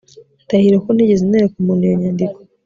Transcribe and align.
Ndahiro 0.45 0.77
ko 0.83 0.89
ntigeze 0.93 1.23
nereka 1.25 1.55
umuntu 1.57 1.83
iyo 1.85 1.95
nyandiko 2.01 2.37